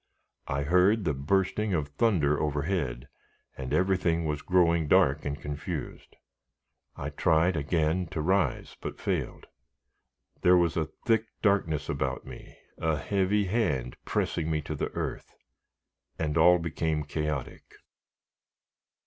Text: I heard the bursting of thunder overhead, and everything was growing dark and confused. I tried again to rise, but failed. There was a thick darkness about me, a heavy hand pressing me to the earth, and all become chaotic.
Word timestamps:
I 0.47 0.63
heard 0.63 1.05
the 1.05 1.13
bursting 1.13 1.75
of 1.75 1.89
thunder 1.89 2.39
overhead, 2.41 3.07
and 3.55 3.71
everything 3.71 4.25
was 4.25 4.41
growing 4.41 4.87
dark 4.87 5.25
and 5.25 5.39
confused. 5.39 6.15
I 6.95 7.11
tried 7.11 7.55
again 7.55 8.07
to 8.07 8.19
rise, 8.19 8.75
but 8.81 8.99
failed. 8.99 9.45
There 10.41 10.57
was 10.57 10.75
a 10.75 10.89
thick 11.05 11.27
darkness 11.43 11.87
about 11.87 12.25
me, 12.25 12.57
a 12.79 12.97
heavy 12.97 13.43
hand 13.45 13.95
pressing 14.03 14.49
me 14.49 14.59
to 14.63 14.73
the 14.73 14.89
earth, 14.95 15.35
and 16.17 16.35
all 16.35 16.57
become 16.57 17.03
chaotic. 17.03 17.75